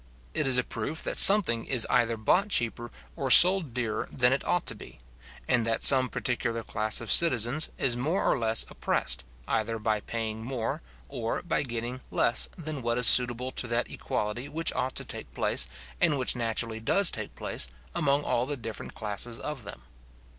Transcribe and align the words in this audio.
It 0.33 0.47
is 0.47 0.57
a 0.57 0.63
proof 0.63 1.03
that 1.03 1.19
something 1.19 1.63
is 1.65 1.85
either 1.87 2.17
bought 2.17 2.49
cheaper 2.49 2.89
or 3.15 3.29
sold 3.29 3.71
dearer 3.75 4.09
than 4.11 4.33
it 4.33 4.43
ought 4.45 4.65
to 4.65 4.73
be, 4.73 4.97
and 5.47 5.63
that 5.67 5.83
some 5.83 6.09
particular 6.09 6.63
class 6.63 7.01
of 7.01 7.11
citizens 7.11 7.69
is 7.77 7.95
more 7.95 8.23
or 8.25 8.35
less 8.39 8.65
oppressed, 8.71 9.23
either 9.47 9.77
by 9.77 9.99
paying 9.99 10.43
more, 10.43 10.81
or 11.07 11.43
by 11.43 11.61
getting 11.61 12.01
less 12.09 12.49
than 12.57 12.81
what 12.81 12.97
is 12.97 13.05
suitable 13.05 13.51
to 13.51 13.67
that 13.67 13.91
equality 13.91 14.49
which 14.49 14.73
ought 14.73 14.95
to 14.95 15.05
take 15.05 15.31
place, 15.35 15.67
and 15.99 16.17
which 16.17 16.35
naturally 16.35 16.79
does 16.79 17.11
take 17.11 17.35
place, 17.35 17.67
among 17.93 18.23
all 18.23 18.47
the 18.47 18.57
different 18.57 18.95
classes 18.95 19.39
of 19.39 19.65
them. 19.65 19.83